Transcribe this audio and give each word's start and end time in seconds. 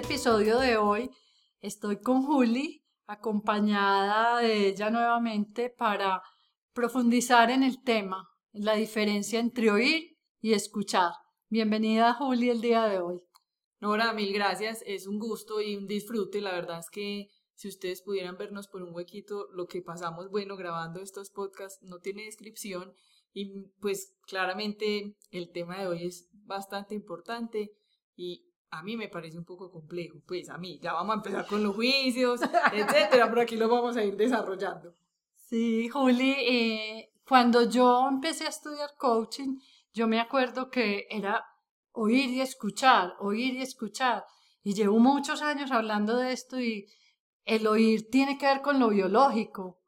Episodio 0.00 0.58
de 0.58 0.78
hoy 0.78 1.10
estoy 1.60 2.00
con 2.00 2.22
Juli, 2.22 2.82
acompañada 3.06 4.40
de 4.40 4.68
ella 4.68 4.88
nuevamente 4.88 5.68
para 5.68 6.22
profundizar 6.72 7.50
en 7.50 7.62
el 7.62 7.82
tema, 7.82 8.26
la 8.52 8.76
diferencia 8.76 9.38
entre 9.38 9.70
oír 9.70 10.16
y 10.40 10.54
escuchar. 10.54 11.12
Bienvenida 11.50 12.14
Juli 12.14 12.48
el 12.48 12.62
día 12.62 12.84
de 12.84 12.98
hoy. 12.98 13.20
Nora, 13.78 14.14
mil 14.14 14.32
gracias. 14.32 14.82
Es 14.86 15.06
un 15.06 15.18
gusto 15.18 15.60
y 15.60 15.76
un 15.76 15.86
disfrute. 15.86 16.40
La 16.40 16.52
verdad 16.52 16.78
es 16.78 16.88
que 16.88 17.28
si 17.54 17.68
ustedes 17.68 18.00
pudieran 18.00 18.38
vernos 18.38 18.68
por 18.68 18.82
un 18.82 18.94
huequito, 18.94 19.48
lo 19.52 19.66
que 19.66 19.82
pasamos, 19.82 20.30
bueno, 20.30 20.56
grabando 20.56 21.00
estos 21.00 21.28
podcasts 21.28 21.82
no 21.82 21.98
tiene 21.98 22.24
descripción 22.24 22.94
y 23.34 23.68
pues 23.80 24.16
claramente 24.26 25.14
el 25.30 25.52
tema 25.52 25.78
de 25.78 25.88
hoy 25.88 26.06
es 26.06 26.26
bastante 26.32 26.94
importante 26.94 27.70
y 28.16 28.49
a 28.70 28.82
mí 28.82 28.96
me 28.96 29.08
parece 29.08 29.38
un 29.38 29.44
poco 29.44 29.70
complejo. 29.70 30.18
Pues 30.26 30.48
a 30.48 30.58
mí, 30.58 30.78
ya 30.80 30.92
vamos 30.92 31.14
a 31.14 31.16
empezar 31.16 31.46
con 31.46 31.62
los 31.62 31.74
juicios, 31.74 32.40
etcétera, 32.72 33.28
pero 33.28 33.40
aquí 33.40 33.56
lo 33.56 33.68
vamos 33.68 33.96
a 33.96 34.04
ir 34.04 34.16
desarrollando. 34.16 34.94
Sí, 35.34 35.88
Juli, 35.88 36.32
eh, 36.38 37.12
cuando 37.26 37.68
yo 37.68 38.08
empecé 38.08 38.46
a 38.46 38.50
estudiar 38.50 38.90
coaching, 38.96 39.58
yo 39.92 40.06
me 40.06 40.20
acuerdo 40.20 40.70
que 40.70 41.06
era 41.10 41.44
oír 41.92 42.30
y 42.30 42.40
escuchar, 42.40 43.14
oír 43.18 43.54
y 43.54 43.62
escuchar. 43.62 44.24
Y 44.62 44.74
llevo 44.74 44.98
muchos 44.98 45.42
años 45.42 45.70
hablando 45.70 46.16
de 46.16 46.32
esto 46.32 46.60
y 46.60 46.86
el 47.44 47.66
oír 47.66 48.08
tiene 48.10 48.38
que 48.38 48.46
ver 48.46 48.62
con 48.62 48.78
lo 48.78 48.90
biológico. 48.90 49.80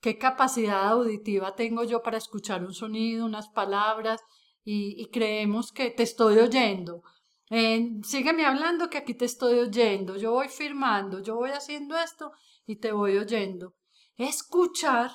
¿Qué 0.00 0.16
capacidad 0.16 0.88
auditiva 0.88 1.54
tengo 1.54 1.84
yo 1.84 2.02
para 2.02 2.16
escuchar 2.16 2.64
un 2.64 2.72
sonido, 2.72 3.26
unas 3.26 3.48
palabras? 3.48 4.22
Y, 4.64 5.08
creemos 5.10 5.72
que 5.72 5.90
te 5.90 6.02
estoy 6.02 6.38
oyendo. 6.38 7.02
Sígueme 7.50 8.46
hablando 8.46 8.88
que 8.88 8.98
aquí 8.98 9.14
te 9.14 9.24
estoy 9.24 9.58
oyendo. 9.58 10.16
Yo 10.16 10.32
voy 10.32 10.48
firmando, 10.48 11.20
yo 11.20 11.36
voy 11.36 11.50
haciendo 11.50 11.96
esto 11.98 12.32
y 12.66 12.76
te 12.76 12.92
voy 12.92 13.16
oyendo. 13.18 13.74
Escuchar, 14.16 15.10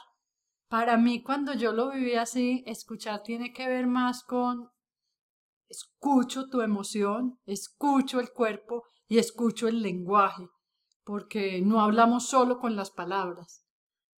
para 0.67 0.97
mí 0.97 1.23
cuando 1.23 1.53
yo 1.53 1.72
lo 1.72 1.91
viví 1.91 2.16
así, 2.16 2.63
escuchar 2.66 3.23
tiene 3.23 3.53
que 3.53 3.67
ver 3.67 3.88
más 3.88 4.23
con 4.23 4.69
escucho 5.69 6.47
tu 6.47 6.61
emoción, 6.61 7.39
escucho 7.45 8.19
el 8.19 8.31
cuerpo 8.31 8.83
y 9.08 9.17
escucho 9.17 9.67
el 9.67 9.81
lenguaje, 9.81 10.47
porque 11.03 11.61
no 11.61 11.81
hablamos 11.81 12.28
solo 12.28 12.59
con 12.59 12.75
las 12.75 12.91
palabras. 12.91 13.66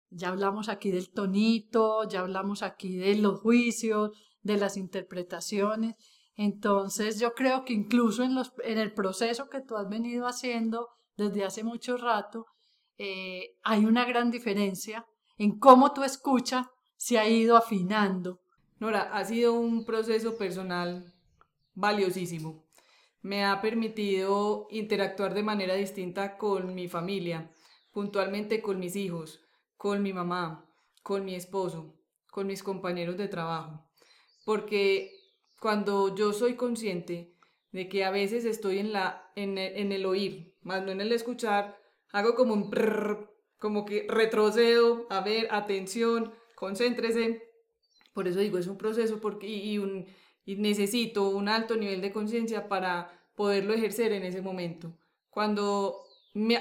Ya 0.09 0.29
hablamos 0.29 0.69
aquí 0.69 0.91
del 0.91 1.11
tonito, 1.11 2.07
ya 2.07 2.21
hablamos 2.21 2.63
aquí 2.63 2.95
de 2.95 3.15
los 3.15 3.41
juicios, 3.41 4.11
de 4.41 4.57
las 4.57 4.77
interpretaciones. 4.77 5.95
Entonces 6.37 7.19
yo 7.19 7.33
creo 7.33 7.65
que 7.65 7.73
incluso 7.73 8.23
en, 8.23 8.35
los, 8.35 8.53
en 8.63 8.77
el 8.77 8.93
proceso 8.93 9.49
que 9.49 9.61
tú 9.61 9.75
has 9.75 9.89
venido 9.89 10.27
haciendo 10.27 10.87
desde 11.17 11.43
hace 11.43 11.63
mucho 11.63 11.97
rato, 11.97 12.45
eh, 12.99 13.55
hay 13.63 13.85
una 13.85 14.05
gran 14.05 14.29
diferencia 14.29 15.05
en 15.37 15.57
cómo 15.57 15.93
tu 15.93 16.03
escucha 16.03 16.69
se 16.95 17.17
ha 17.17 17.27
ido 17.27 17.57
afinando. 17.57 18.39
Nora, 18.79 19.09
ha 19.13 19.25
sido 19.25 19.53
un 19.53 19.83
proceso 19.83 20.37
personal 20.37 21.11
valiosísimo. 21.73 22.63
Me 23.21 23.43
ha 23.43 23.59
permitido 23.59 24.67
interactuar 24.69 25.33
de 25.33 25.41
manera 25.41 25.73
distinta 25.73 26.37
con 26.37 26.75
mi 26.75 26.87
familia, 26.87 27.51
puntualmente 27.91 28.61
con 28.61 28.79
mis 28.79 28.95
hijos, 28.95 29.41
con 29.75 30.03
mi 30.03 30.13
mamá, 30.13 30.69
con 31.01 31.25
mi 31.25 31.33
esposo, 31.33 31.95
con 32.29 32.45
mis 32.45 32.61
compañeros 32.61 33.17
de 33.17 33.27
trabajo. 33.27 33.89
Porque 34.45 35.16
cuando 35.59 36.15
yo 36.15 36.33
soy 36.33 36.55
consciente 36.55 37.33
de 37.71 37.89
que 37.89 38.03
a 38.05 38.11
veces 38.11 38.45
estoy 38.45 38.79
en, 38.79 38.93
la, 38.93 39.31
en, 39.35 39.57
el, 39.57 40.05
oír, 40.05 40.55
más 40.61 40.83
no 40.83 40.91
en 40.91 41.01
el 41.01 41.11
escuchar, 41.11 41.77
hago 42.11 42.35
como 42.35 42.53
un 42.53 42.71
como 43.57 43.85
que 43.85 44.05
retrocedo, 44.09 45.07
a 45.09 45.21
ver, 45.21 45.47
atención, 45.51 46.31
concéntrese. 46.55 47.43
Por 48.13 48.27
eso 48.27 48.39
digo, 48.39 48.57
es 48.57 48.67
un 48.67 48.77
proceso 48.77 49.19
porque, 49.19 49.47
y, 49.47 49.79
un, 49.79 50.05
y 50.45 50.55
necesito 50.57 51.29
un 51.29 51.49
alto 51.49 51.75
nivel 51.75 52.01
de 52.01 52.11
conciencia 52.11 52.67
para 52.67 53.11
poderlo 53.35 53.73
ejercer 53.73 54.11
en 54.11 54.23
ese 54.23 54.41
momento. 54.41 54.93
Cuando 55.29 56.03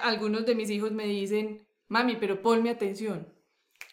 algunos 0.02 0.46
de 0.46 0.54
mis 0.54 0.70
hijos 0.70 0.92
me 0.92 1.06
dicen, 1.06 1.66
mami, 1.88 2.16
pero 2.16 2.42
ponme 2.42 2.70
atención. 2.70 3.32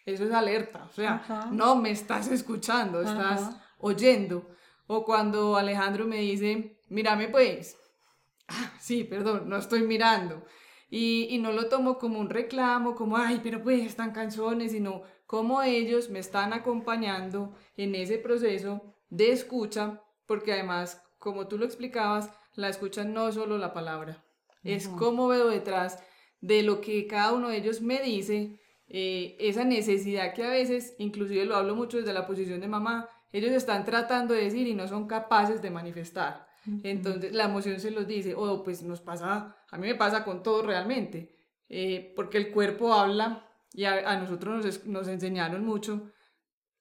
Eso 0.06 0.26
es 0.26 0.32
alerta, 0.32 0.86
o 0.90 0.94
sea, 0.94 1.50
no 1.52 1.78
me 1.78 1.92
estás 1.92 2.30
escuchando, 2.30 3.02
estás 3.02 3.56
oyendo. 3.78 4.50
O 4.88 5.06
cuando 5.06 5.56
Alejandro 5.56 6.06
me 6.06 6.18
dice, 6.18 6.78
mírame 6.90 7.28
pues, 7.30 7.78
ah, 8.48 8.74
sí, 8.80 9.04
perdón, 9.04 9.50
no 9.50 9.58
estoy 9.58 9.84
mirando. 9.84 10.44
Y, 10.90 11.28
y, 11.32 11.40
no 11.40 11.52
lo 11.52 11.70
tomo 11.70 11.98
como 11.98 12.20
un 12.20 12.30
reclamo, 12.30 12.94
como, 12.94 13.18
ay, 13.18 13.40
pero 13.42 13.64
pues 13.64 13.84
están 13.84 14.12
canciones, 14.12 14.74
sino 14.74 15.02
como 15.26 15.64
ellos 15.64 16.12
me 16.12 16.20
están 16.20 16.54
acompañando 16.54 17.56
en 17.76 17.96
ese 17.96 18.20
proceso 18.20 18.94
de 19.10 19.32
escucha, 19.32 20.04
porque 20.28 20.54
además, 20.54 21.02
como 21.18 21.48
tú 21.48 21.58
lo 21.58 21.66
explicabas, 21.66 22.30
la 22.54 22.70
escucha 22.70 23.04
no 23.04 23.30
es 23.30 23.36
solo 23.36 23.58
la 23.58 23.74
palabra, 23.74 24.24
es 24.64 24.88
cómo 24.88 25.28
veo 25.28 25.48
detrás 25.50 26.04
de 26.42 26.62
lo 26.62 26.82
que 26.82 27.08
cada 27.08 27.34
uno 27.34 27.50
de 27.50 27.58
ellos 27.58 27.82
me 27.82 28.02
dice, 28.02 28.60
eh, 28.88 29.36
esa 29.40 29.64
necesidad 29.64 30.34
que 30.34 30.44
a 30.44 30.50
veces, 30.50 30.94
inclusive 31.00 31.46
lo 31.46 31.56
hablo 31.56 31.76
mucho 31.76 31.98
desde 31.98 32.14
la 32.14 32.28
posición 32.28 32.62
de 32.62 32.68
mamá, 32.68 33.10
ellos 33.34 33.52
están 33.52 33.84
tratando 33.84 34.34
de 34.34 34.44
decir 34.44 34.68
y 34.68 34.76
no 34.76 34.88
son 34.88 35.08
capaces 35.08 35.62
de 35.62 35.72
manifestar. 35.72 36.48
Entonces 36.84 37.34
la 37.34 37.46
emoción 37.46 37.80
se 37.80 37.92
los 37.92 38.08
dice, 38.08 38.36
o 38.36 38.42
oh, 38.42 38.64
pues 38.64 38.84
nos 38.84 39.02
pasa, 39.02 39.58
a 39.70 39.78
mí 39.78 39.88
me 39.88 39.96
pasa 39.96 40.24
con 40.24 40.44
todo 40.44 40.62
realmente, 40.62 41.36
eh, 41.68 42.14
porque 42.16 42.38
el 42.38 42.52
cuerpo 42.52 42.94
habla 42.94 43.50
y 43.74 43.84
a, 43.84 44.18
nosotros 44.18 44.66
nos, 44.66 44.86
nos, 44.86 45.08
enseñaron 45.10 45.66
mucho 45.66 46.10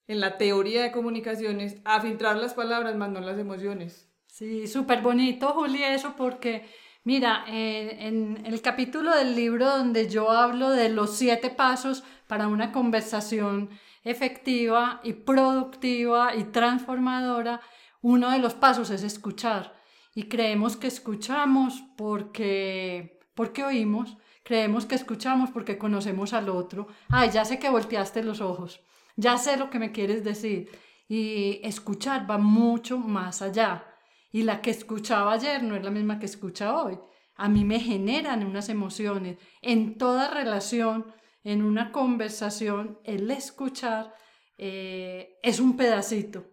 en 0.07 0.21
la 0.21 0.37
teoría 0.37 0.83
de 0.83 0.91
comunicaciones 0.93 1.81
a 1.83 1.99
filtrar 1.99 2.37
las 2.37 2.53
palabras 2.53 2.95
más 2.95 3.09
no 3.09 3.19
las 3.19 3.37
emociones. 3.37 4.09
Sí, 4.27 4.67
súper 4.67 5.01
bonito, 5.01 5.49
Juli, 5.49 5.83
eso 5.83 6.15
porque 6.15 6.65
Mira, 7.05 7.43
en 7.47 8.45
el 8.45 8.61
capítulo 8.61 9.13
del 9.13 9.35
libro 9.35 9.69
donde 9.69 10.07
yo 10.07 10.31
hablo 10.31 10.69
de 10.69 10.87
los 10.87 11.17
siete 11.17 11.49
pasos 11.49 12.01
para 12.27 12.47
una 12.47 12.71
conversación 12.71 13.69
efectiva 14.05 15.01
y 15.03 15.11
productiva 15.11 16.33
y 16.33 16.45
transformadora, 16.45 17.59
uno 18.01 18.31
de 18.31 18.39
los 18.39 18.53
pasos 18.53 18.89
es 18.89 19.03
escuchar. 19.03 19.75
Y 20.15 20.29
creemos 20.29 20.77
que 20.77 20.87
escuchamos 20.87 21.83
porque, 21.97 23.19
porque 23.35 23.65
oímos, 23.65 24.15
creemos 24.43 24.85
que 24.85 24.95
escuchamos 24.95 25.51
porque 25.51 25.77
conocemos 25.77 26.31
al 26.31 26.47
otro. 26.47 26.87
Ay, 27.09 27.31
ya 27.31 27.43
sé 27.43 27.59
que 27.59 27.69
volteaste 27.69 28.23
los 28.23 28.39
ojos, 28.39 28.79
ya 29.17 29.37
sé 29.37 29.57
lo 29.57 29.69
que 29.69 29.79
me 29.79 29.91
quieres 29.91 30.23
decir. 30.23 30.69
Y 31.09 31.59
escuchar 31.63 32.29
va 32.31 32.37
mucho 32.37 32.97
más 32.97 33.41
allá 33.41 33.92
y 34.33 34.41
la 34.41 34.61
que 34.61 34.71
escuchaba 34.71 35.31
ayer 35.31 35.61
no 35.61 35.75
es 35.75 35.83
la 35.83 35.91
misma 35.91 36.17
que 36.17 36.25
escucha 36.25 36.75
hoy. 36.75 36.97
A 37.35 37.47
mí 37.49 37.63
me 37.63 37.79
generan 37.79 38.43
unas 38.43 38.67
emociones. 38.67 39.37
En 39.61 39.99
toda 39.99 40.33
relación, 40.33 41.05
en 41.43 41.61
una 41.61 41.91
conversación, 41.91 42.99
el 43.03 43.29
escuchar 43.29 44.15
eh, 44.57 45.37
es 45.43 45.59
un 45.59 45.77
pedacito. 45.77 46.47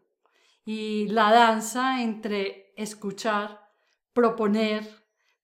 Y 0.63 1.09
la 1.09 1.33
danza 1.33 2.03
entre 2.03 2.75
escuchar, 2.77 3.61
proponer, 4.13 4.87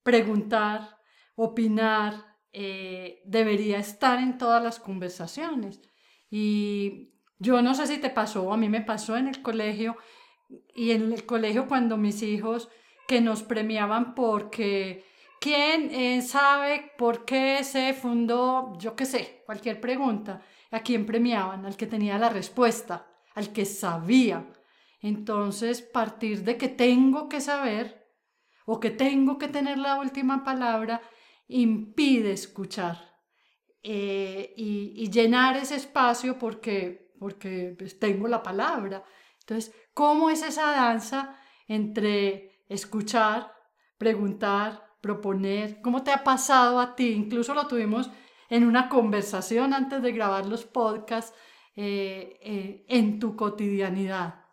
preguntar, 0.03 0.99
opinar, 1.37 2.37
eh, 2.53 3.23
debería 3.25 3.79
estar 3.79 4.19
en 4.19 4.37
todas 4.37 4.63
las 4.63 4.79
conversaciones. 4.79 5.81
Y 6.29 7.15
yo 7.39 7.63
no 7.63 7.75
sé 7.75 7.87
si 7.87 7.97
te 7.97 8.11
pasó, 8.11 8.53
a 8.53 8.59
mí 8.59 8.69
me 8.69 8.83
pasó 8.83 9.17
en 9.17 9.27
el 9.27 9.41
colegio 9.41 9.97
y 10.75 10.93
en 10.93 11.13
el 11.13 11.25
colegio 11.27 11.67
cuando 11.67 11.97
mis 11.97 12.23
hijos 12.23 12.69
que 13.07 13.21
nos 13.21 13.43
premiaban 13.43 14.15
porque 14.15 15.05
quién 15.41 15.91
eh, 15.91 16.23
sabe 16.23 16.93
por 16.99 17.25
qué 17.25 17.63
se 17.65 17.95
fundó, 17.95 18.77
yo 18.79 18.97
qué 18.97 19.07
sé, 19.07 19.43
cualquier 19.47 19.81
pregunta, 19.81 20.43
a 20.71 20.81
quién 20.81 21.07
premiaban, 21.07 21.65
al 21.67 21.77
que 21.77 21.87
tenía 21.87 22.19
la 22.19 22.29
respuesta, 22.29 23.07
al 23.35 23.53
que 23.53 23.65
sabía. 23.65 24.51
Entonces, 25.01 25.83
partir 25.83 26.43
de 26.43 26.57
que 26.57 26.69
tengo 26.69 27.29
que 27.29 27.41
saber, 27.41 28.07
o 28.65 28.81
que 28.81 28.91
tengo 28.91 29.39
que 29.39 29.49
tener 29.49 29.79
la 29.79 30.01
última 30.01 30.43
palabra, 30.43 31.01
impide 31.49 32.33
escuchar 32.33 33.17
eh, 33.83 34.53
y, 34.57 35.09
llenar 35.11 35.57
ese 35.57 35.77
espacio 35.77 36.39
porque, 36.39 37.13
porque 37.21 37.77
pues, 37.79 37.99
tengo 38.01 38.27
la 38.27 38.43
palabra. 38.43 39.05
Entonces, 39.49 39.73
¿cómo 39.95 40.29
es 40.29 40.43
esa 40.43 40.73
danza 40.73 41.39
entre 41.69 42.65
escuchar, 42.69 43.53
preguntar, 43.97 44.83
proponer? 45.01 45.81
¿Cómo 45.83 46.03
te 46.03 46.11
ha 46.11 46.25
pasado 46.25 46.81
a 46.81 46.97
ti? 46.97 47.13
Incluso 47.13 47.55
lo 47.55 47.69
tuvimos 47.69 48.11
en 48.51 48.67
una 48.67 48.89
conversación 48.89 49.73
antes 49.73 50.03
de 50.03 50.11
grabar 50.11 50.47
los 50.47 50.65
podcasts 50.65 51.33
eh, 51.77 52.41
eh, 52.43 52.85
en 52.89 53.21
tu 53.21 53.37
cotidianidad. 53.37 54.47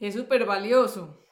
Es 0.00 0.14
súper 0.14 0.46
valioso. 0.46 1.26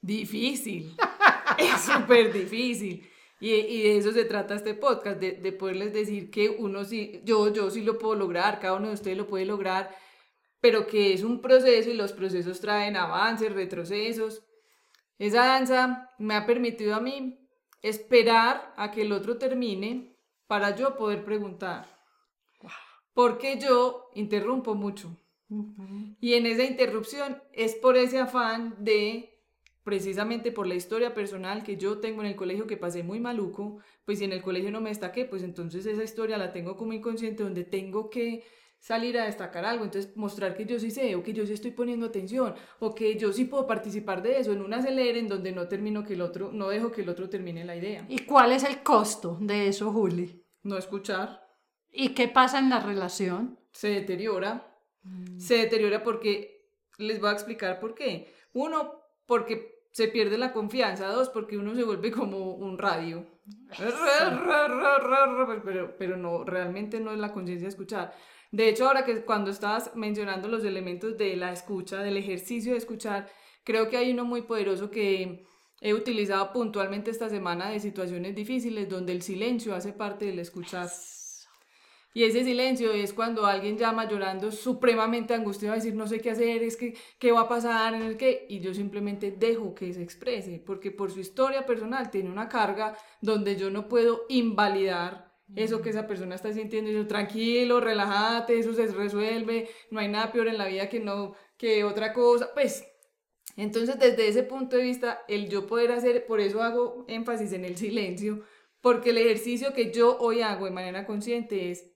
Difícil. 0.00 0.96
es 1.58 1.80
súper 1.80 2.32
difícil. 2.32 3.08
Y, 3.38 3.50
de 3.50 3.98
eso 3.98 4.10
se 4.10 4.24
trata 4.24 4.56
este 4.56 4.74
podcast, 4.74 5.20
de, 5.20 5.32
de, 5.32 5.52
poderles 5.52 5.92
decir 5.92 6.28
que 6.28 6.48
uno 6.48 6.84
sí, 6.84 7.20
yo, 7.22 7.52
yo 7.52 7.70
sí 7.70 7.82
lo 7.82 7.98
puedo 7.98 8.16
lograr, 8.16 8.58
cada 8.58 8.74
uno 8.74 8.88
de 8.88 8.94
ustedes 8.94 9.16
lo 9.16 9.28
puede 9.28 9.44
lograr, 9.44 9.94
pero 10.66 10.88
que 10.88 11.12
es 11.12 11.22
un 11.22 11.40
proceso 11.40 11.90
y 11.90 11.94
los 11.94 12.12
procesos 12.12 12.58
traen 12.58 12.96
avances, 12.96 13.52
retrocesos. 13.52 14.42
Esa 15.16 15.46
danza 15.46 16.10
me 16.18 16.34
ha 16.34 16.44
permitido 16.44 16.96
a 16.96 17.00
mí 17.00 17.38
esperar 17.82 18.74
a 18.76 18.90
que 18.90 19.02
el 19.02 19.12
otro 19.12 19.38
termine 19.38 20.16
para 20.48 20.74
yo 20.74 20.96
poder 20.96 21.24
preguntar. 21.24 21.86
Porque 23.14 23.60
yo 23.60 24.10
interrumpo 24.16 24.74
mucho. 24.74 25.16
Y 26.20 26.34
en 26.34 26.46
esa 26.46 26.64
interrupción 26.64 27.40
es 27.52 27.76
por 27.76 27.96
ese 27.96 28.18
afán 28.18 28.74
de 28.80 29.38
precisamente 29.84 30.50
por 30.50 30.66
la 30.66 30.74
historia 30.74 31.14
personal 31.14 31.62
que 31.62 31.76
yo 31.76 31.98
tengo 32.00 32.22
en 32.22 32.26
el 32.26 32.34
colegio 32.34 32.66
que 32.66 32.76
pasé 32.76 33.04
muy 33.04 33.20
maluco, 33.20 33.78
pues 34.04 34.18
si 34.18 34.24
en 34.24 34.32
el 34.32 34.42
colegio 34.42 34.72
no 34.72 34.80
me 34.80 34.88
destaqué, 34.88 35.26
pues 35.26 35.44
entonces 35.44 35.86
esa 35.86 36.02
historia 36.02 36.38
la 36.38 36.52
tengo 36.52 36.76
como 36.76 36.92
inconsciente 36.92 37.44
donde 37.44 37.62
tengo 37.62 38.10
que 38.10 38.42
salir 38.86 39.18
a 39.18 39.24
destacar 39.24 39.64
algo, 39.64 39.82
entonces 39.82 40.16
mostrar 40.16 40.56
que 40.56 40.64
yo 40.64 40.78
sí 40.78 40.92
sé, 40.92 41.16
o 41.16 41.22
que 41.24 41.32
yo 41.32 41.44
sí 41.44 41.54
estoy 41.54 41.72
poniendo 41.72 42.06
atención, 42.06 42.54
o 42.78 42.94
que 42.94 43.18
yo 43.18 43.32
sí 43.32 43.44
puedo 43.44 43.66
participar 43.66 44.22
de 44.22 44.38
eso, 44.38 44.52
en 44.52 44.62
un 44.62 44.72
acelere 44.72 45.18
en 45.18 45.26
donde 45.26 45.50
no 45.50 45.66
termino 45.66 46.04
que 46.04 46.12
el 46.12 46.20
otro, 46.20 46.52
no 46.52 46.68
dejo 46.68 46.92
que 46.92 47.02
el 47.02 47.08
otro 47.08 47.28
termine 47.28 47.64
la 47.64 47.74
idea. 47.74 48.06
¿Y 48.08 48.20
cuál 48.20 48.52
es 48.52 48.62
el 48.62 48.84
costo 48.84 49.38
de 49.40 49.66
eso, 49.66 49.90
Juli? 49.90 50.40
No 50.62 50.78
escuchar. 50.78 51.44
¿Y 51.90 52.10
qué 52.10 52.28
pasa 52.28 52.60
en 52.60 52.70
la 52.70 52.78
relación? 52.78 53.58
Se 53.72 53.88
deteriora. 53.88 54.72
Mm. 55.02 55.40
Se 55.40 55.56
deteriora 55.56 56.04
porque, 56.04 56.70
les 56.98 57.20
voy 57.20 57.30
a 57.30 57.32
explicar 57.32 57.80
por 57.80 57.92
qué. 57.92 58.32
Uno, 58.52 59.00
porque 59.26 59.82
se 59.90 60.06
pierde 60.06 60.38
la 60.38 60.52
confianza, 60.52 61.08
dos, 61.08 61.28
porque 61.30 61.58
uno 61.58 61.74
se 61.74 61.82
vuelve 61.82 62.12
como 62.12 62.52
un 62.52 62.78
radio. 62.78 63.26
Pero, 65.64 65.96
pero 65.98 66.16
no, 66.16 66.44
realmente 66.44 67.00
no 67.00 67.12
es 67.12 67.18
la 67.18 67.32
conciencia 67.32 67.66
de 67.66 67.70
escuchar. 67.70 68.14
De 68.52 68.68
hecho, 68.68 68.86
ahora 68.86 69.04
que 69.04 69.22
cuando 69.22 69.50
estabas 69.50 69.94
mencionando 69.94 70.48
los 70.48 70.64
elementos 70.64 71.16
de 71.18 71.36
la 71.36 71.52
escucha, 71.52 72.02
del 72.02 72.16
ejercicio 72.16 72.72
de 72.72 72.78
escuchar, 72.78 73.28
creo 73.64 73.88
que 73.88 73.96
hay 73.96 74.12
uno 74.12 74.24
muy 74.24 74.42
poderoso 74.42 74.90
que 74.90 75.44
he 75.80 75.94
utilizado 75.94 76.52
puntualmente 76.52 77.10
esta 77.10 77.28
semana 77.28 77.70
de 77.70 77.80
situaciones 77.80 78.34
difíciles 78.34 78.88
donde 78.88 79.12
el 79.12 79.22
silencio 79.22 79.74
hace 79.74 79.92
parte 79.92 80.26
del 80.26 80.38
escuchar. 80.38 80.88
Y 82.14 82.24
ese 82.24 82.44
silencio 82.44 82.92
es 82.92 83.12
cuando 83.12 83.44
alguien 83.44 83.76
llama 83.76 84.08
llorando 84.08 84.50
supremamente 84.50 85.34
angustiado 85.34 85.74
a 85.74 85.76
decir 85.76 85.94
no 85.94 86.06
sé 86.06 86.18
qué 86.22 86.30
hacer, 86.30 86.62
es 86.62 86.78
que 86.78 86.96
qué 87.18 87.30
va 87.30 87.42
a 87.42 87.48
pasar, 87.48 87.92
en 87.92 88.00
el 88.00 88.16
que 88.16 88.46
y 88.48 88.60
yo 88.60 88.72
simplemente 88.72 89.32
dejo 89.32 89.74
que 89.74 89.92
se 89.92 90.02
exprese, 90.02 90.62
porque 90.64 90.90
por 90.90 91.10
su 91.12 91.20
historia 91.20 91.66
personal 91.66 92.10
tiene 92.10 92.30
una 92.30 92.48
carga 92.48 92.96
donde 93.20 93.56
yo 93.56 93.70
no 93.70 93.86
puedo 93.86 94.22
invalidar 94.30 95.25
eso 95.54 95.80
que 95.80 95.90
esa 95.90 96.06
persona 96.06 96.34
está 96.34 96.52
sintiendo, 96.52 96.90
yo 96.90 97.06
tranquilo, 97.06 97.80
relájate, 97.80 98.58
eso 98.58 98.74
se 98.74 98.86
resuelve, 98.88 99.68
no 99.90 100.00
hay 100.00 100.08
nada 100.08 100.32
peor 100.32 100.48
en 100.48 100.58
la 100.58 100.66
vida 100.66 100.88
que 100.88 101.00
no 101.00 101.34
que 101.56 101.84
otra 101.84 102.12
cosa, 102.12 102.50
pues 102.52 102.86
entonces 103.56 103.98
desde 103.98 104.28
ese 104.28 104.42
punto 104.42 104.76
de 104.76 104.82
vista 104.82 105.22
el 105.28 105.48
yo 105.48 105.66
poder 105.66 105.92
hacer, 105.92 106.26
por 106.26 106.40
eso 106.40 106.62
hago 106.62 107.04
énfasis 107.08 107.52
en 107.52 107.64
el 107.64 107.76
silencio, 107.76 108.42
porque 108.80 109.10
el 109.10 109.18
ejercicio 109.18 109.72
que 109.72 109.92
yo 109.92 110.18
hoy 110.18 110.42
hago 110.42 110.66
de 110.66 110.72
manera 110.72 111.06
consciente 111.06 111.70
es 111.70 111.90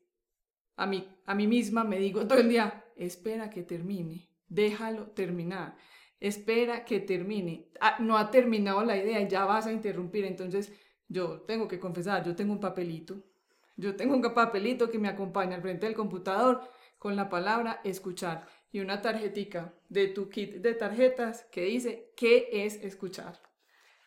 a 0.77 0.87
mí, 0.87 1.07
a 1.27 1.35
mí 1.35 1.47
misma 1.47 1.85
me 1.85 1.99
digo 1.99 2.27
todo 2.27 2.39
el 2.39 2.49
día, 2.49 2.85
espera 2.97 3.51
que 3.51 3.63
termine, 3.63 4.31
déjalo 4.49 5.09
terminar, 5.09 5.77
espera 6.21 6.85
que 6.85 7.01
termine. 7.01 7.71
Ah, 7.81 7.97
no 8.01 8.17
ha 8.17 8.31
terminado 8.31 8.85
la 8.85 8.97
idea, 8.97 9.27
ya 9.27 9.45
vas 9.45 9.67
a 9.67 9.73
interrumpir. 9.73 10.25
Entonces, 10.25 10.73
yo 11.09 11.43
tengo 11.43 11.67
que 11.67 11.81
confesar, 11.81 12.25
yo 12.25 12.37
tengo 12.37 12.53
un 12.53 12.61
papelito, 12.61 13.23
yo 13.81 13.97
tengo 13.97 14.15
un 14.15 14.23
papelito 14.35 14.91
que 14.91 14.99
me 14.99 15.09
acompaña 15.09 15.57
al 15.57 15.63
frente 15.63 15.87
del 15.87 15.97
computador 15.97 16.71
con 16.99 17.17
la 17.17 17.29
palabra 17.29 17.81
escuchar 17.83 18.47
y 18.71 18.81
una 18.81 19.01
tarjetica 19.01 19.73
de 19.89 20.09
tu 20.09 20.29
kit 20.29 20.57
de 20.57 20.75
tarjetas 20.75 21.47
que 21.51 21.63
dice 21.63 22.13
qué 22.17 22.49
es 22.53 22.77
escuchar. 22.77 23.41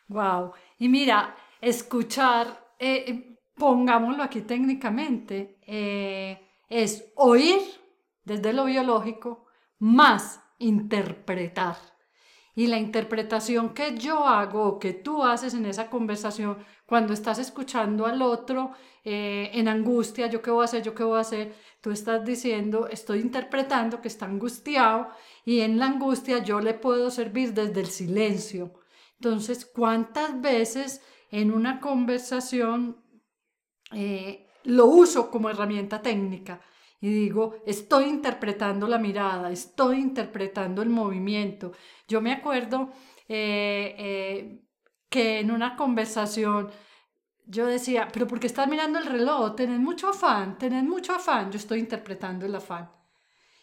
Wow. 0.08 0.52
Y 0.78 0.88
mira, 0.88 1.36
escuchar, 1.60 2.74
eh, 2.78 3.04
eh, 3.06 3.38
pongámoslo 3.56 4.22
aquí 4.22 4.42
técnicamente, 4.42 5.58
eh, 5.66 6.40
es 6.68 7.12
oír 7.16 7.60
desde 8.24 8.52
lo 8.52 8.64
biológico 8.64 9.46
más 9.78 10.40
interpretar. 10.58 11.76
Y 12.54 12.68
la 12.68 12.78
interpretación 12.78 13.74
que 13.74 13.96
yo 13.96 14.26
hago 14.26 14.78
que 14.78 14.92
tú 14.92 15.24
haces 15.24 15.54
en 15.54 15.66
esa 15.66 15.90
conversación, 15.90 16.58
cuando 16.86 17.12
estás 17.12 17.38
escuchando 17.38 18.06
al 18.06 18.22
otro 18.22 18.72
eh, 19.04 19.50
en 19.54 19.68
angustia, 19.68 20.28
yo 20.28 20.40
qué 20.40 20.50
voy 20.50 20.62
a 20.62 20.64
hacer, 20.66 20.82
yo 20.82 20.94
qué 20.94 21.02
voy 21.02 21.18
a 21.18 21.22
hacer, 21.22 21.54
tú 21.80 21.90
estás 21.90 22.24
diciendo, 22.24 22.86
estoy 22.88 23.20
interpretando 23.20 24.00
que 24.00 24.08
está 24.08 24.26
angustiado 24.26 25.08
y 25.44 25.60
en 25.60 25.78
la 25.78 25.86
angustia 25.86 26.38
yo 26.38 26.60
le 26.60 26.74
puedo 26.74 27.10
servir 27.10 27.54
desde 27.54 27.80
el 27.80 27.88
silencio. 27.88 28.72
Entonces, 29.18 29.64
¿cuántas 29.64 30.40
veces 30.40 31.02
en 31.30 31.50
una 31.50 31.80
conversación 31.80 33.02
eh, 33.92 34.48
lo 34.64 34.86
uso 34.86 35.30
como 35.30 35.50
herramienta 35.50 36.00
técnica 36.02 36.60
y 37.04 37.10
digo, 37.10 37.56
estoy 37.66 38.04
interpretando 38.04 38.88
la 38.88 38.96
mirada, 38.96 39.50
estoy 39.50 39.98
interpretando 39.98 40.80
el 40.80 40.88
movimiento. 40.88 41.72
Yo 42.08 42.22
me 42.22 42.32
acuerdo 42.32 42.92
eh, 43.28 43.94
eh, 43.98 44.62
que 45.10 45.40
en 45.40 45.50
una 45.50 45.76
conversación 45.76 46.70
yo 47.44 47.66
decía, 47.66 48.08
pero 48.10 48.26
¿por 48.26 48.40
qué 48.40 48.46
estás 48.46 48.66
mirando 48.68 48.98
el 48.98 49.04
reloj? 49.04 49.54
Tenés 49.54 49.80
mucho 49.80 50.08
afán, 50.08 50.56
tenés 50.56 50.82
mucho 50.82 51.12
afán. 51.12 51.52
Yo 51.52 51.58
estoy 51.58 51.80
interpretando 51.80 52.46
el 52.46 52.54
afán. 52.54 52.90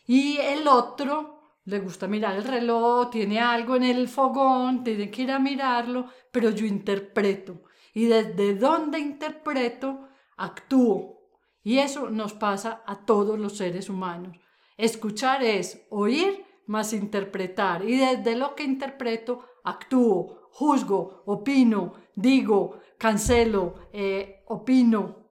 Y 0.05 0.37
el 0.37 0.67
otro 0.67 1.55
le 1.63 1.79
gusta 1.79 2.07
mirar 2.07 2.35
el 2.35 2.43
reloj, 2.43 3.09
tiene 3.09 3.39
algo 3.39 3.75
en 3.75 3.85
el 3.85 4.07
fogón, 4.07 4.83
tiene 4.83 5.09
que 5.09 5.23
ir 5.23 5.31
a 5.31 5.39
mirarlo, 5.39 6.05
pero 6.31 6.51
yo 6.51 6.67
interpreto. 6.67 7.63
Y 7.95 8.05
desde 8.05 8.53
dónde 8.53 8.99
interpreto, 8.99 10.09
actúo. 10.37 11.20
Y 11.63 11.77
eso 11.79 12.09
nos 12.09 12.33
pasa 12.33 12.83
a 12.85 13.05
todos 13.05 13.39
los 13.39 13.57
seres 13.57 13.89
humanos. 13.89 14.37
Escuchar 14.77 15.43
es 15.43 15.85
oír 15.89 16.43
más 16.65 16.93
interpretar. 16.93 17.87
Y 17.87 17.97
desde 17.97 18.35
lo 18.35 18.55
que 18.55 18.63
interpreto, 18.63 19.45
actúo, 19.63 20.49
juzgo, 20.51 21.23
opino, 21.25 21.93
digo, 22.15 22.79
cancelo, 22.97 23.75
eh, 23.93 24.43
opino. 24.47 25.29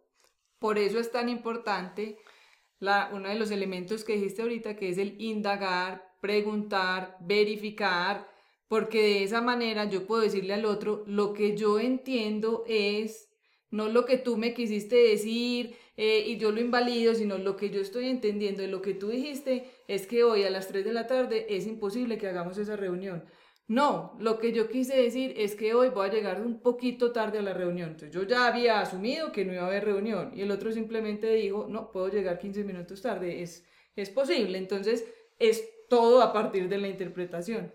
Por 0.58 0.78
eso 0.78 0.98
es 0.98 1.10
tan 1.10 1.28
importante 1.28 2.18
la, 2.78 3.10
uno 3.12 3.28
de 3.28 3.34
los 3.36 3.50
elementos 3.50 4.04
que 4.04 4.14
dijiste 4.14 4.42
ahorita, 4.42 4.76
que 4.76 4.88
es 4.88 4.98
el 4.98 5.20
indagar, 5.20 6.16
preguntar, 6.20 7.16
verificar, 7.20 8.28
porque 8.68 9.02
de 9.02 9.24
esa 9.24 9.40
manera 9.40 9.86
yo 9.86 10.06
puedo 10.06 10.22
decirle 10.22 10.54
al 10.54 10.64
otro, 10.64 11.02
lo 11.06 11.32
que 11.32 11.56
yo 11.56 11.80
entiendo 11.80 12.64
es 12.66 13.29
no 13.70 13.88
lo 13.88 14.04
que 14.04 14.18
tú 14.18 14.36
me 14.36 14.54
quisiste 14.54 14.96
decir 14.96 15.76
eh, 15.96 16.24
y 16.26 16.38
yo 16.38 16.50
lo 16.50 16.60
invalido, 16.60 17.14
sino 17.14 17.38
lo 17.38 17.56
que 17.56 17.70
yo 17.70 17.80
estoy 17.80 18.08
entendiendo 18.08 18.62
de 18.62 18.68
lo 18.68 18.82
que 18.82 18.94
tú 18.94 19.08
dijiste 19.08 19.70
es 19.86 20.06
que 20.06 20.24
hoy 20.24 20.44
a 20.44 20.50
las 20.50 20.68
3 20.68 20.84
de 20.84 20.92
la 20.92 21.06
tarde 21.06 21.46
es 21.48 21.66
imposible 21.66 22.18
que 22.18 22.28
hagamos 22.28 22.58
esa 22.58 22.76
reunión. 22.76 23.24
No, 23.68 24.16
lo 24.18 24.40
que 24.40 24.52
yo 24.52 24.68
quise 24.68 24.96
decir 24.96 25.34
es 25.36 25.54
que 25.54 25.74
hoy 25.74 25.90
voy 25.90 26.08
a 26.08 26.12
llegar 26.12 26.40
un 26.40 26.60
poquito 26.60 27.12
tarde 27.12 27.38
a 27.38 27.42
la 27.42 27.54
reunión. 27.54 27.90
Entonces 27.90 28.12
yo 28.12 28.24
ya 28.24 28.48
había 28.48 28.80
asumido 28.80 29.30
que 29.30 29.44
no 29.44 29.52
iba 29.52 29.62
a 29.62 29.66
haber 29.66 29.84
reunión 29.84 30.32
y 30.34 30.40
el 30.40 30.50
otro 30.50 30.72
simplemente 30.72 31.32
dijo, 31.34 31.68
no, 31.68 31.92
puedo 31.92 32.08
llegar 32.08 32.40
15 32.40 32.64
minutos 32.64 33.00
tarde, 33.00 33.42
es, 33.42 33.64
es 33.94 34.10
posible. 34.10 34.58
Entonces 34.58 35.04
es 35.38 35.62
todo 35.88 36.20
a 36.22 36.32
partir 36.32 36.68
de 36.68 36.78
la 36.78 36.88
interpretación. 36.88 37.72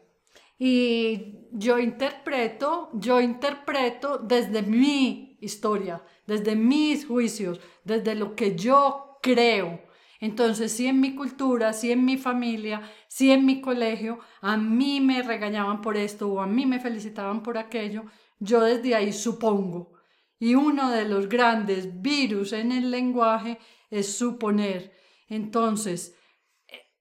Y 0.57 1.47
yo 1.51 1.79
interpreto, 1.79 2.89
yo 2.93 3.21
interpreto 3.21 4.17
desde 4.17 4.61
mi 4.63 5.24
historia, 5.39 6.03
desde 6.25 6.55
mis 6.55 7.05
juicios, 7.05 7.59
desde 7.83 8.15
lo 8.15 8.35
que 8.35 8.55
yo 8.55 9.17
creo. 9.21 9.81
Entonces, 10.19 10.71
si 10.71 10.87
en 10.87 10.99
mi 10.99 11.15
cultura, 11.15 11.73
si 11.73 11.91
en 11.91 12.05
mi 12.05 12.17
familia, 12.17 12.81
si 13.07 13.31
en 13.31 13.45
mi 13.45 13.61
colegio, 13.61 14.19
a 14.41 14.57
mí 14.57 15.01
me 15.01 15.21
regañaban 15.21 15.81
por 15.81 15.97
esto 15.97 16.27
o 16.29 16.41
a 16.41 16.47
mí 16.47 16.65
me 16.65 16.79
felicitaban 16.79 17.43
por 17.43 17.57
aquello, 17.57 18.03
yo 18.39 18.61
desde 18.61 18.95
ahí 18.95 19.11
supongo. 19.11 19.93
Y 20.39 20.55
uno 20.55 20.89
de 20.91 21.05
los 21.05 21.29
grandes 21.29 22.01
virus 22.01 22.53
en 22.53 22.71
el 22.71 22.91
lenguaje 22.91 23.59
es 23.89 24.17
suponer. 24.17 24.93
Entonces, 25.27 26.15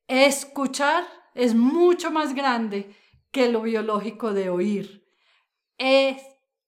escuchar 0.06 1.04
es 1.34 1.54
mucho 1.54 2.10
más 2.10 2.34
grande 2.34 2.94
que 3.30 3.50
lo 3.50 3.62
biológico 3.62 4.32
de 4.32 4.48
oír. 4.48 5.06
Es 5.76 6.22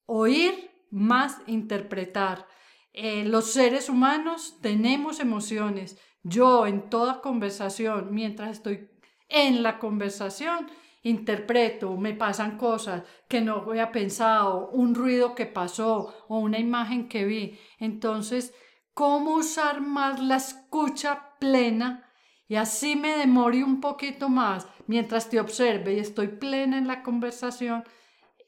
oír 0.06 0.70
más 0.90 1.40
interpretar. 1.46 2.46
Eh, 2.92 3.24
los 3.24 3.52
seres 3.52 3.88
humanos 3.88 4.58
tenemos 4.62 5.20
emociones. 5.20 5.98
Yo 6.22 6.66
en 6.66 6.88
toda 6.88 7.20
conversación, 7.20 8.08
mientras 8.12 8.50
estoy 8.50 8.90
en 9.28 9.62
la 9.62 9.78
conversación, 9.78 10.70
interpreto, 11.02 11.96
me 11.96 12.14
pasan 12.14 12.58
cosas 12.58 13.04
que 13.28 13.40
no 13.40 13.56
había 13.68 13.92
pensado, 13.92 14.70
un 14.70 14.94
ruido 14.94 15.34
que 15.34 15.46
pasó 15.46 16.24
o 16.28 16.38
una 16.38 16.58
imagen 16.58 17.08
que 17.08 17.24
vi. 17.24 17.58
Entonces, 17.78 18.54
¿cómo 18.92 19.34
usar 19.34 19.80
más 19.80 20.20
la 20.20 20.36
escucha 20.36 21.36
plena? 21.38 22.10
Y 22.48 22.56
así 22.56 22.96
me 22.96 23.16
demore 23.18 23.62
un 23.62 23.80
poquito 23.80 24.28
más 24.28 24.66
mientras 24.86 25.28
te 25.28 25.38
observe 25.38 25.94
y 25.94 25.98
estoy 25.98 26.28
plena 26.28 26.78
en 26.78 26.86
la 26.86 27.02
conversación, 27.02 27.84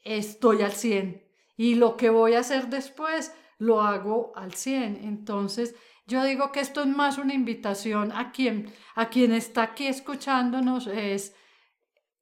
estoy 0.03 0.61
al 0.61 0.73
100. 0.73 1.28
Y 1.59 1.75
lo 1.75 1.97
que 1.97 2.09
voy 2.09 2.35
a 2.35 2.39
hacer 2.39 2.69
después 2.69 3.33
lo 3.57 3.81
hago 3.81 4.31
al 4.37 4.53
100. 4.53 5.01
Entonces, 5.03 5.75
yo 6.07 6.23
digo 6.23 6.53
que 6.53 6.61
esto 6.61 6.79
es 6.79 6.87
más 6.87 7.17
una 7.17 7.33
invitación 7.33 8.13
a 8.13 8.31
quien, 8.31 8.71
a 8.95 9.09
quien 9.09 9.33
está 9.33 9.63
aquí 9.63 9.87
escuchándonos, 9.87 10.87
es 10.87 11.35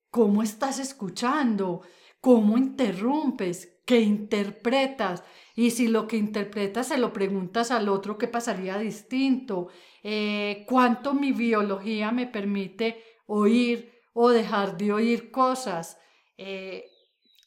cómo 0.09 0.41
estás 0.41 0.79
escuchando, 0.79 1.83
cómo 2.19 2.57
interrumpes, 2.57 3.77
qué 3.85 3.99
interpretas. 4.01 5.23
Y 5.53 5.69
si 5.69 5.87
lo 5.87 6.07
que 6.07 6.17
interpretas 6.17 6.87
se 6.87 6.97
lo 6.97 7.13
preguntas 7.13 7.69
al 7.69 7.89
otro, 7.89 8.17
¿qué 8.17 8.27
pasaría 8.27 8.79
distinto? 8.79 9.67
Eh, 10.01 10.65
¿Cuánto 10.67 11.13
mi 11.13 11.31
biología 11.31 12.11
me 12.11 12.25
permite 12.25 13.03
oír 13.27 14.01
o 14.13 14.31
dejar 14.31 14.77
de 14.77 14.93
oír 14.93 15.29
cosas? 15.29 15.99
Eh, 16.39 16.85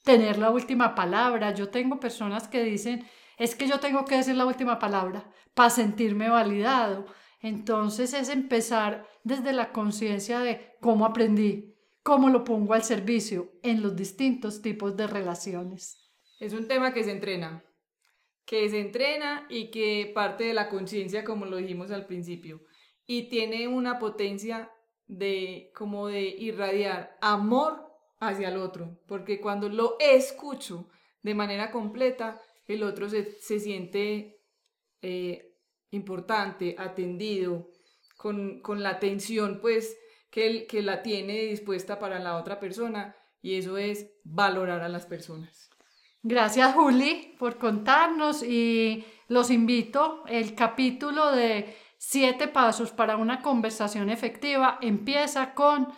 tener 0.03 0.39
la 0.39 0.51
última 0.51 0.95
palabra. 0.95 1.55
Yo 1.55 1.69
tengo 1.69 2.01
personas 2.01 2.49
que 2.49 2.63
dicen, 2.63 3.07
es 3.39 3.55
que 3.55 3.67
yo 3.67 3.81
tengo 3.81 4.05
que 4.05 4.17
decir 4.17 4.37
la 4.37 4.47
última 4.47 4.79
palabra 4.79 5.31
para 5.55 5.71
sentirme 5.71 6.29
validado. 6.29 7.07
Entonces 7.41 8.13
es 8.13 8.29
empezar 8.29 9.07
desde 9.25 9.53
la 9.53 9.73
conciencia 9.73 10.41
de 10.41 10.77
cómo 10.81 11.07
aprendí, 11.07 11.75
cómo 12.03 12.29
lo 12.29 12.45
pongo 12.45 12.75
al 12.75 12.83
servicio 12.83 13.53
en 13.63 13.83
los 13.83 13.97
distintos 13.97 14.61
tipos 14.63 14.97
de 14.97 15.07
relaciones. 15.07 16.11
Es 16.39 16.53
un 16.53 16.69
tema 16.69 16.93
que 16.93 17.05
se 17.05 17.13
entrena, 17.13 17.65
que 18.45 18.69
se 18.69 18.81
entrena 18.81 19.47
y 19.49 19.71
que 19.71 20.11
parte 20.15 20.45
de 20.45 20.55
la 20.55 20.69
conciencia, 20.69 21.25
como 21.25 21.47
lo 21.47 21.57
dijimos 21.57 21.91
al 21.91 22.07
principio, 22.07 22.63
y 23.07 23.29
tiene 23.29 23.69
una 23.69 23.99
potencia 23.99 24.71
de 25.07 25.71
como 25.75 26.07
de 26.07 26.23
irradiar 26.23 27.17
amor 27.21 27.90
hacia 28.21 28.49
el 28.49 28.59
otro, 28.59 29.01
porque 29.07 29.41
cuando 29.41 29.69
lo 29.69 29.97
escucho 29.99 30.89
de 31.23 31.35
manera 31.35 31.71
completa, 31.71 32.41
el 32.67 32.83
otro 32.83 33.09
se, 33.09 33.33
siente 33.41 34.41
eh, 35.03 35.57
importante, 35.91 36.77
atendido, 36.79 37.71
con, 38.17 38.63
la 38.83 38.91
atención 38.91 39.61
pues 39.61 39.97
que, 40.31 40.67
que 40.67 40.83
la 40.83 41.03
tiene 41.03 41.47
dispuesta 41.47 41.99
para 41.99 42.19
la 42.19 42.37
otra 42.37 42.61
persona 42.61 43.17
y 43.41 43.57
eso 43.57 43.79
es 43.79 44.11
valorar 44.23 44.83
a 44.83 44.89
las 44.89 45.07
personas. 45.07 45.71
Gracias 46.23 46.75
Juli 46.75 47.35
por 47.39 47.57
contarnos 47.57 48.43
y 48.43 49.05
los 49.29 49.51
invito, 49.51 50.23
el 50.27 50.55
capítulo 50.55 51.33
de 51.33 51.75
siete 51.97 52.47
pasos 52.47 52.91
para 52.93 53.17
una 53.17 53.41
conversación 53.41 54.11
efectiva 54.11 54.79
empieza 54.83 55.55
con 55.55 55.89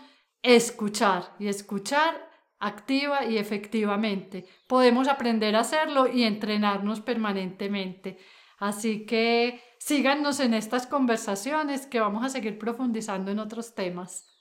escuchar 0.43 1.35
y 1.39 1.49
escuchar 1.49 2.31
activa 2.59 3.25
y 3.27 3.39
efectivamente. 3.39 4.47
Podemos 4.67 5.09
aprender 5.09 5.57
a 5.57 5.61
hacerlo 5.61 6.07
y 6.07 6.23
entrenarnos 6.25 7.01
permanentemente. 7.01 8.19
Así 8.59 9.07
que 9.07 9.61
síganos 9.79 10.39
en 10.39 10.55
estas 10.55 10.87
conversaciones 10.87 11.87
que 11.87 12.01
vamos 12.01 12.25
a 12.25 12.29
seguir 12.29 12.59
profundizando 12.59 13.33
en 13.33 13.41
otros 13.41 13.75
temas. 13.75 14.32